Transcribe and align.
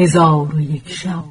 هزار 0.00 0.54
و 0.54 0.60
یک 0.60 0.88
شب. 0.88 1.24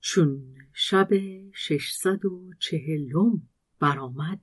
چون 0.00 0.56
شب 0.72 1.08
ششصد 1.54 2.24
و 2.24 2.50
چهلم 2.58 3.42
برآمد 3.80 4.40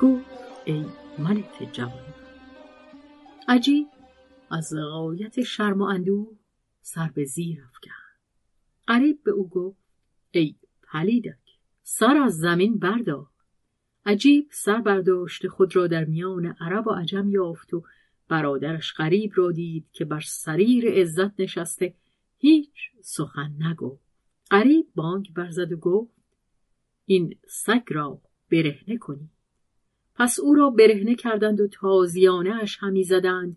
گفت 0.00 0.24
ای 0.64 0.86
ملک 1.18 1.68
جوان 1.72 2.14
عجیب 3.48 3.86
از 4.50 4.72
غایت 4.92 5.42
شرم 5.42 5.80
و 5.80 5.84
اندوه 5.84 6.36
سر 6.82 7.10
به 7.14 7.24
زیر 7.24 7.62
افکن. 7.64 7.90
قریب 8.86 9.22
به 9.22 9.30
او 9.30 9.48
گفت 9.48 9.79
ای 10.30 10.54
پلیدک 10.92 11.36
سر 11.82 12.16
از 12.16 12.38
زمین 12.38 12.78
بردار 12.78 13.26
عجیب 14.06 14.48
سر 14.52 14.80
برداشته 14.80 15.48
خود 15.48 15.76
را 15.76 15.86
در 15.86 16.04
میان 16.04 16.46
عرب 16.60 16.86
و 16.86 16.90
عجم 16.90 17.30
یافت 17.30 17.74
و 17.74 17.84
برادرش 18.28 18.94
غریب 18.94 19.32
را 19.34 19.52
دید 19.52 19.86
که 19.92 20.04
بر 20.04 20.20
سریر 20.20 20.90
عزت 21.00 21.40
نشسته. 21.40 21.94
هیچ 22.36 22.90
سخن 23.02 23.56
نگفت. 23.60 24.04
غریب 24.50 24.86
بانگ 24.94 25.32
برزد 25.34 25.72
و 25.72 25.76
گفت 25.76 26.12
این 27.04 27.34
سگ 27.48 27.82
را 27.88 28.20
برهنه 28.50 28.98
کنید 28.98 29.30
پس 30.14 30.40
او 30.40 30.54
را 30.54 30.70
برهنه 30.70 31.14
کردند 31.14 31.60
و 31.60 31.68
تازیانه 31.68 32.54
اش 32.62 32.76
همی 32.80 33.04
زدند 33.04 33.56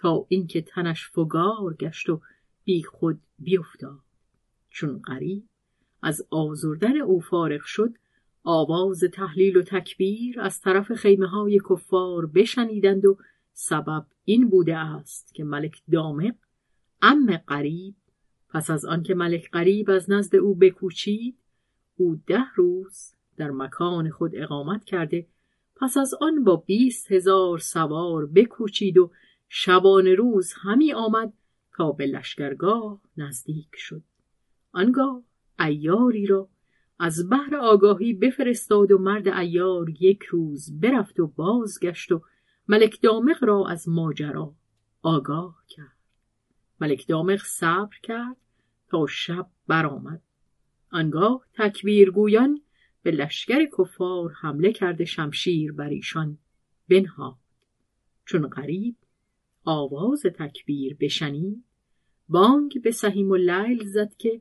تا 0.00 0.26
اینکه 0.28 0.62
تنش 0.62 1.08
فگار 1.08 1.74
گشت 1.80 2.08
و 2.08 2.20
بی 2.64 2.82
خود 2.82 3.20
بیفتاد. 3.38 4.00
چون 4.70 4.98
غریب 4.98 5.44
از 6.04 6.26
آزردن 6.30 6.96
او 6.96 7.20
فارغ 7.20 7.62
شد 7.64 7.94
آواز 8.42 9.04
تحلیل 9.12 9.56
و 9.56 9.62
تکبیر 9.62 10.40
از 10.40 10.60
طرف 10.60 10.92
خیمه 10.92 11.26
های 11.26 11.60
کفار 11.70 12.26
بشنیدند 12.26 13.04
و 13.04 13.18
سبب 13.52 14.06
این 14.24 14.48
بوده 14.48 14.76
است 14.76 15.34
که 15.34 15.44
ملک 15.44 15.82
دامق 15.92 16.34
ام 17.02 17.36
قریب 17.36 17.94
پس 18.48 18.70
از 18.70 18.84
آنکه 18.84 19.14
ملک 19.14 19.50
قریب 19.50 19.90
از 19.90 20.10
نزد 20.10 20.36
او 20.36 20.54
بکوچید 20.54 21.36
او 21.96 22.20
ده 22.26 22.44
روز 22.54 23.14
در 23.36 23.50
مکان 23.50 24.10
خود 24.10 24.30
اقامت 24.34 24.84
کرده 24.84 25.26
پس 25.76 25.96
از 25.96 26.14
آن 26.20 26.44
با 26.44 26.56
بیست 26.56 27.12
هزار 27.12 27.58
سوار 27.58 28.26
بکوچید 28.26 28.98
و 28.98 29.10
شبان 29.48 30.06
روز 30.06 30.52
همی 30.62 30.92
آمد 30.92 31.32
تا 31.76 31.92
به 31.92 32.06
لشکرگاه 32.06 33.00
نزدیک 33.16 33.68
شد. 33.76 34.02
آنگاه 34.72 35.22
ایاری 35.60 36.26
را 36.26 36.48
از 36.98 37.30
بحر 37.30 37.56
آگاهی 37.56 38.12
بفرستاد 38.12 38.92
و 38.92 38.98
مرد 38.98 39.28
ایار 39.28 39.90
یک 40.00 40.22
روز 40.22 40.80
برفت 40.80 41.20
و 41.20 41.26
بازگشت 41.26 42.12
و 42.12 42.22
ملک 42.68 43.00
دامغ 43.02 43.44
را 43.44 43.66
از 43.68 43.88
ماجرا 43.88 44.54
آگاه 45.02 45.64
کرد. 45.68 45.96
ملک 46.80 47.06
دامغ 47.06 47.40
صبر 47.44 47.96
کرد 48.02 48.36
تا 48.88 49.06
شب 49.06 49.46
برآمد. 49.66 50.22
آنگاه 50.90 51.44
تکبیرگویان 51.54 52.60
به 53.02 53.10
لشکر 53.10 53.66
کفار 53.78 54.32
حمله 54.32 54.72
کرده 54.72 55.04
شمشیر 55.04 55.72
بر 55.72 55.88
ایشان 55.88 56.38
بنهاد. 56.88 57.36
چون 58.24 58.46
غریب 58.48 58.96
آواز 59.64 60.22
تکبیر 60.22 60.96
بشنید 61.00 61.64
بانگ 62.28 62.82
به 62.82 62.90
سهیم 62.90 63.30
و 63.30 63.36
لیل 63.36 63.84
زد 63.84 64.14
که 64.18 64.40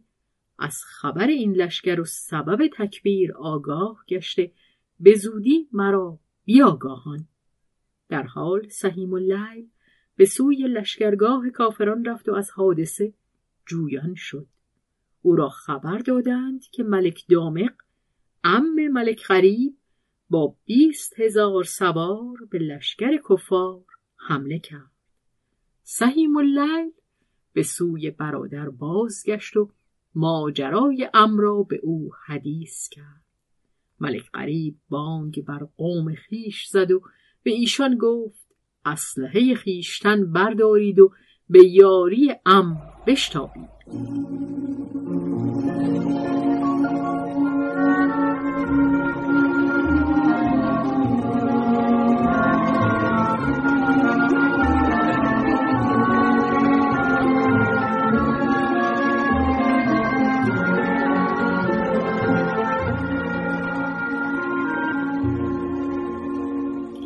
از 0.64 0.84
خبر 0.84 1.28
این 1.28 1.54
لشکر 1.54 2.00
و 2.00 2.06
سبب 2.06 2.68
تکبیر 2.68 3.34
آگاه 3.34 4.04
گشته 4.08 4.52
به 5.00 5.16
زودی 5.16 5.68
مرا 5.72 6.20
بیاگاهان. 6.46 7.28
در 8.10 8.24
حال 8.24 8.68
سهیم 8.68 9.14
و 9.14 9.18
لیل 9.18 9.70
به 10.16 10.26
سوی 10.26 10.68
لشکرگاه 10.68 11.50
کافران 11.50 12.06
رفت 12.06 12.30
و 12.30 12.34
از 12.34 12.52
حادثه 12.52 13.14
جویان 13.66 14.16
شد. 14.16 14.48
او 15.22 15.36
را 15.36 15.50
خبر 15.50 15.98
دادند 15.98 16.62
که 16.72 16.84
ملک 16.84 17.26
دامق 17.30 17.74
ام 18.44 18.88
ملک 18.88 19.28
غریب 19.28 19.78
با 20.30 20.56
بیست 20.66 21.20
هزار 21.20 21.64
سوار 21.64 22.38
به 22.50 22.60
لشکر 22.60 23.18
کفار 23.30 23.86
حمله 24.16 24.60
کرد. 24.60 24.92
سهیم 25.84 26.38
اللیل 26.38 26.92
به 27.54 27.64
سوی 27.64 28.12
برادر 28.12 28.70
بازگشت 28.70 29.58
و 29.58 29.70
ماجرای 30.16 31.10
ام 31.14 31.38
را 31.38 31.64
به 31.64 31.80
او 31.84 32.12
حدیث 32.26 32.90
کرد. 32.90 33.24
ملک 34.00 34.32
غریب 34.34 34.76
بانگ 34.90 35.46
بر 35.46 35.68
قوم 35.78 36.16
خیش 36.16 36.68
زد 36.68 36.92
و 36.92 37.02
به 37.44 37.52
ایشان 37.52 37.98
گفت 37.98 38.48
اسلحه 38.86 39.56
خیشتن 39.56 40.32
بردارید 40.32 41.00
و 41.00 41.12
به 41.50 41.68
یاری 41.68 42.36
ام 42.46 42.82
بشتابید. 43.08 43.70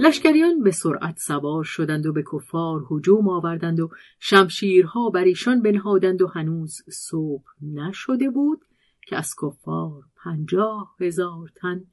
لشکریان 0.07 0.63
به 0.63 0.71
سرعت 0.71 1.19
سوار 1.19 1.63
شدند 1.63 2.05
و 2.05 2.13
به 2.13 2.23
کفار 2.33 2.85
هجوم 2.91 3.29
آوردند 3.29 3.79
و 3.79 3.89
شمشیرها 4.19 5.09
بر 5.09 5.23
ایشان 5.23 5.61
بنهادند 5.61 6.21
و 6.21 6.27
هنوز 6.27 6.81
صبح 6.89 7.43
نشده 7.61 8.29
بود 8.29 8.65
که 9.07 9.15
از 9.15 9.35
کفار 9.41 10.03
پنجاه 10.15 10.95
هزار 10.99 11.51
تن 11.55 11.85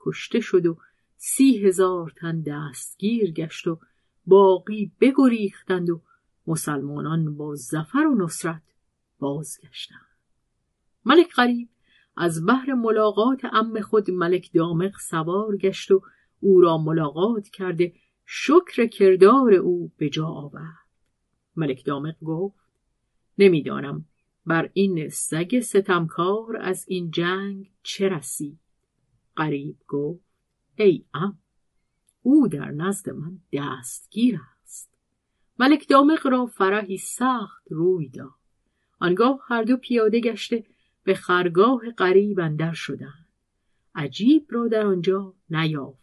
کشته 0.00 0.40
شد 0.40 0.66
و 0.66 0.76
سی 1.16 1.66
هزار 1.66 2.12
تن 2.16 2.40
دستگیر 2.40 3.32
گشت 3.32 3.66
و 3.66 3.78
باقی 4.26 4.92
بگریختند 5.00 5.90
و 5.90 6.00
مسلمانان 6.46 7.36
با 7.36 7.54
زفر 7.54 8.06
و 8.06 8.24
نصرت 8.24 8.62
بازگشتند. 9.18 10.00
ملک 11.04 11.34
غریب 11.34 11.68
از 12.16 12.46
بحر 12.46 12.72
ملاقات 12.72 13.44
ام 13.52 13.80
خود 13.80 14.10
ملک 14.10 14.50
دامق 14.54 14.92
سوار 14.98 15.56
گشت 15.56 15.90
و 15.90 16.02
او 16.40 16.60
را 16.60 16.78
ملاقات 16.78 17.48
کرده 17.48 17.92
شکر 18.26 18.86
کردار 18.86 19.54
او 19.54 19.92
به 19.96 20.08
جا 20.08 20.26
آورد. 20.26 20.86
ملک 21.56 21.84
دامق 21.84 22.16
گفت 22.22 22.60
نمی‌دانم 23.38 24.04
بر 24.46 24.70
این 24.72 25.08
سگ 25.08 25.60
ستمکار 25.60 26.56
از 26.60 26.84
این 26.88 27.10
جنگ 27.10 27.70
چه 27.82 28.08
رسید. 28.08 28.58
قریب 29.36 29.76
گفت 29.88 30.24
ای 30.76 31.04
ام 31.14 31.38
او 32.22 32.48
در 32.48 32.70
نزد 32.70 33.10
من 33.10 33.38
دستگیر 33.52 34.40
است. 34.62 34.94
ملک 35.58 35.88
دامق 35.88 36.26
را 36.26 36.46
فرحی 36.46 36.96
سخت 36.96 37.62
روی 37.70 38.08
داد. 38.08 38.30
آنگاه 38.98 39.40
هر 39.48 39.62
دو 39.62 39.76
پیاده 39.76 40.20
گشته 40.20 40.64
به 41.04 41.14
خرگاه 41.14 41.90
قریب 41.96 42.40
اندر 42.40 42.72
شدند. 42.72 43.26
عجیب 43.94 44.46
را 44.50 44.68
در 44.68 44.86
آنجا 44.86 45.34
نیافت. 45.50 45.99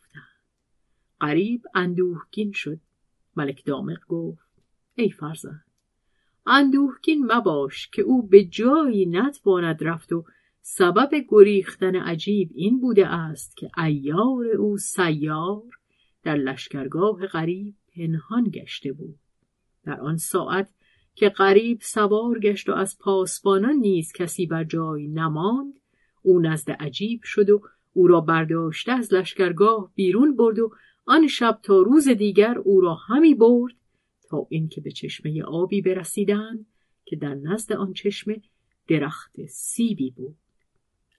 قریب 1.19 1.61
اندوهگین 1.75 2.51
شد. 2.51 2.79
ملک 3.35 3.65
دامق 3.65 4.05
گفت 4.07 4.47
ای 4.95 5.09
فرزند 5.09 5.63
اندوهگین 6.45 7.31
مباش 7.31 7.87
که 7.87 8.01
او 8.01 8.27
به 8.27 8.43
جایی 8.43 9.05
نتواند 9.05 9.83
رفت 9.83 10.13
و 10.13 10.25
سبب 10.61 11.09
گریختن 11.29 11.95
عجیب 11.95 12.49
این 12.53 12.79
بوده 12.79 13.07
است 13.07 13.57
که 13.57 13.71
ایار 13.83 14.45
او 14.45 14.77
سیار 14.77 15.63
در 16.23 16.35
لشکرگاه 16.35 17.27
غریب 17.27 17.75
پنهان 17.95 18.43
گشته 18.43 18.93
بود. 18.93 19.19
در 19.83 20.01
آن 20.01 20.17
ساعت 20.17 20.69
که 21.15 21.29
غریب 21.29 21.79
سوار 21.81 22.39
گشت 22.39 22.69
و 22.69 22.73
از 22.73 22.97
پاسبانان 22.99 23.75
نیز 23.75 24.11
کسی 24.13 24.45
بر 24.45 24.63
جای 24.63 25.07
نماند 25.07 25.79
او 26.21 26.39
نزد 26.39 26.71
عجیب 26.71 27.21
شد 27.23 27.49
و 27.49 27.61
او 27.93 28.07
را 28.07 28.21
برداشته 28.21 28.91
از 28.91 29.13
لشکرگاه 29.13 29.91
بیرون 29.95 30.35
برد 30.35 30.59
و 30.59 30.71
آن 31.07 31.27
شب 31.27 31.59
تا 31.63 31.81
روز 31.81 32.07
دیگر 32.07 32.57
او 32.57 32.81
را 32.81 32.95
همی 32.95 33.35
برد 33.35 33.73
تا 34.29 34.47
اینکه 34.49 34.81
به 34.81 34.91
چشمه 34.91 35.43
آبی 35.43 35.81
برسیدند 35.81 36.65
که 37.05 37.15
در 37.15 37.33
نزد 37.33 37.73
آن 37.73 37.93
چشمه 37.93 38.41
درخت 38.87 39.45
سیبی 39.45 40.11
بود. 40.11 40.35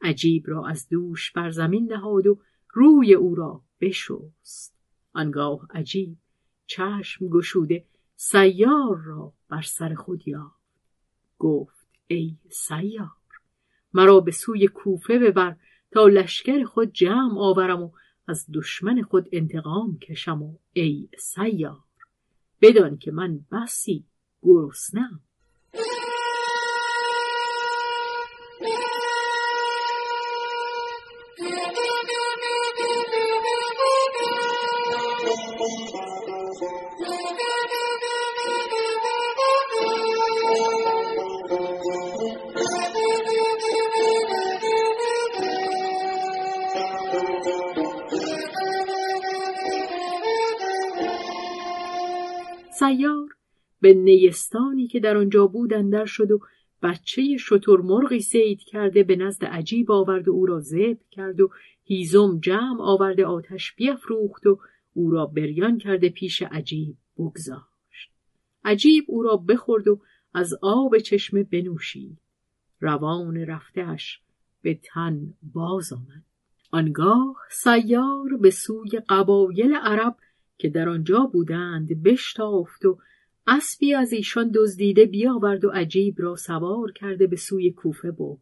عجیب 0.03 0.45
را 0.47 0.67
از 0.67 0.89
دوش 0.89 1.33
بر 1.33 1.51
زمین 1.51 1.93
نهاد 1.93 2.27
و 2.27 2.39
روی 2.75 3.15
او 3.15 3.35
را 3.35 3.63
بشست. 3.81 4.75
آنگاه 5.13 5.67
عجیب 5.71 6.17
چشم 6.67 7.29
گشوده 7.29 7.85
سیار 8.17 8.97
را 9.05 9.33
بر 9.49 9.63
سر 9.63 9.95
خود 9.95 10.29
یافت. 10.29 10.59
گفت 11.39 11.87
ای 12.07 12.37
سیار 12.51 13.11
مرا 13.95 14.21
به 14.21 14.31
سوی 14.31 14.69
کوفه 14.69 15.19
ببر 15.19 15.57
تا 15.91 16.07
لشکر 16.07 16.65
خود 16.65 16.93
جمع 16.93 17.39
آورم 17.39 17.83
و 17.83 17.91
از 18.29 18.47
دشمن 18.53 19.03
خود 19.03 19.29
انتقام 19.33 19.99
کشم 19.99 20.43
و 20.43 20.59
ای 20.73 21.09
سیار. 21.19 21.85
بدان 22.61 22.99
که 22.99 23.11
من 23.11 23.41
بسی 23.53 24.05
گرسنم. 24.43 25.21
سیار 52.79 53.29
به 53.81 53.95
نیستانی 53.95 54.87
که 54.87 55.01
در 55.01 55.17
آنجا 55.17 55.47
بود 55.47 55.75
اندر 55.75 56.05
شد 56.05 56.31
و 56.31 56.41
بچه 56.83 57.37
مرغی 57.67 58.21
سید 58.21 58.61
کرده 58.61 59.03
به 59.03 59.17
نزد 59.17 59.45
عجیب 59.45 59.91
آورد 59.91 60.29
و 60.29 60.33
او 60.33 60.47
را 60.47 60.61
ذبح 60.61 61.01
کرد 61.11 61.41
و 61.41 61.51
هیزم 61.85 62.41
جمع 62.43 62.81
آورده 62.81 63.27
آتش 63.27 63.75
بیافروخت 63.75 64.47
و 64.47 64.59
او 64.93 65.11
را 65.11 65.27
بریان 65.27 65.79
کرده 65.79 66.09
پیش 66.09 66.43
عجیب 66.43 66.97
بگذاشت. 67.17 68.13
عجیب 68.65 69.05
او 69.09 69.23
را 69.23 69.37
بخورد 69.37 69.89
و 69.89 70.01
از 70.35 70.55
آب 70.63 70.99
چشمه 70.99 71.43
بنوشید. 71.43 72.19
روان 72.81 73.37
رفتهش 73.37 74.21
به 74.63 74.81
تن 74.83 75.35
باز 75.43 75.93
آمد. 75.93 76.25
آنگاه 76.71 77.37
سیار 77.51 78.37
به 78.41 78.51
سوی 78.51 78.91
قبایل 79.09 79.75
عرب 79.75 80.17
که 80.59 80.69
در 80.69 80.89
آنجا 80.89 81.31
بودند 81.33 82.03
بشتافت 82.03 82.85
و 82.85 82.99
اسبی 83.47 83.95
از 83.95 84.13
ایشان 84.13 84.51
دزدیده 84.55 85.07
بیاورد 85.07 85.65
و 85.65 85.71
عجیب 85.71 86.15
را 86.19 86.37
سوار 86.37 86.93
کرده 86.93 87.27
به 87.27 87.37
سوی 87.37 87.71
کوفه 87.71 88.11
برد. 88.11 88.41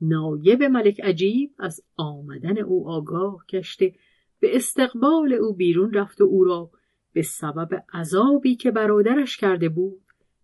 نایب 0.00 0.62
ملک 0.62 1.00
عجیب 1.00 1.54
از 1.58 1.80
آمدن 1.96 2.58
او 2.58 2.88
آگاه 2.88 3.44
گشته 3.48 3.94
به 4.40 4.56
استقبال 4.56 5.32
او 5.32 5.54
بیرون 5.54 5.92
رفت 5.92 6.20
و 6.20 6.24
او 6.24 6.44
را 6.44 6.70
به 7.12 7.22
سبب 7.22 7.84
عذابی 7.92 8.56
که 8.56 8.70
برادرش 8.70 9.36
کرده 9.36 9.68
بود 9.68 10.02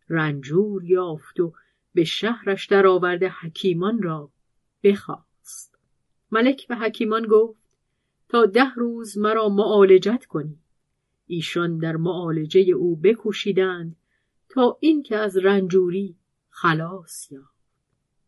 رنجور 0.09 0.85
یافت 0.85 1.41
و 1.41 1.53
به 1.95 2.05
شهرش 2.05 2.67
درآورده 2.67 3.29
حکیمان 3.29 4.03
را 4.03 4.31
بخواست. 4.83 5.79
ملک 6.33 6.69
به 6.69 6.77
حکیمان 6.77 7.27
گفت 7.27 7.61
تا 8.29 8.47
ده 8.47 8.75
روز 8.75 9.19
مرا 9.19 9.49
معالجت 9.49 10.25
کنی. 10.25 10.59
ایشان 11.33 11.79
در 11.79 11.97
معالجه 11.97 12.61
او 12.61 12.97
بکوشیدند 12.97 13.97
تا 14.49 14.79
اینکه 14.81 15.17
از 15.17 15.37
رنجوری 15.37 16.17
خلاص 16.49 17.33
یافت. 17.33 17.55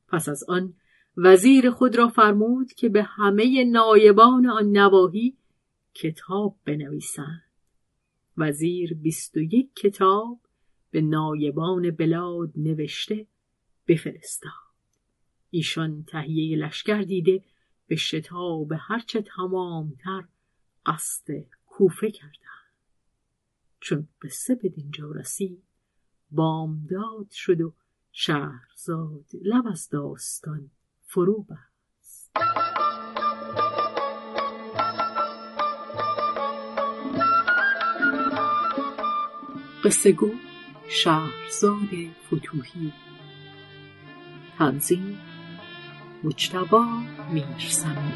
پس 0.08 0.28
از 0.28 0.44
آن 0.48 0.74
وزیر 1.16 1.70
خود 1.70 1.96
را 1.96 2.08
فرمود 2.08 2.72
که 2.72 2.88
به 2.88 3.02
همه 3.02 3.64
نایبان 3.64 4.46
آن 4.46 4.64
نواحی 4.72 5.36
کتاب 5.94 6.56
بنویسند. 6.64 7.42
وزیر 8.36 8.94
بیست 8.94 9.36
و 9.36 9.40
یک 9.40 9.74
کتاب 9.74 10.40
به 10.90 11.00
نایبان 11.00 11.90
بلاد 11.90 12.52
نوشته 12.56 13.26
بفرستاد. 13.88 14.52
ایشان 15.50 16.04
تهیه 16.08 16.56
لشکر 16.56 17.02
دیده 17.02 17.44
به 17.86 17.96
شتاب 17.96 18.72
هرچه 18.78 19.22
تمامتر 19.22 20.24
قصد 20.86 21.26
کوفه 21.66 22.10
کردند. 22.10 22.51
چون 23.82 24.08
قصه 24.22 24.54
به 24.54 24.68
دینجا 24.68 25.10
رسید 25.10 25.62
بامداد 26.30 27.30
شد 27.30 27.60
و 27.60 27.74
شهرزاد 28.12 29.24
لب 29.42 29.66
از 29.66 29.88
داستان 29.88 30.70
فرو 31.00 31.42
بست. 31.42 32.32
قصه 39.84 40.12
گو 40.12 40.30
شهرزاد 40.88 41.88
فتوهی 42.26 42.92
تنظیم 44.58 45.18
مجتبا 46.24 46.86
میرسمی 47.32 48.12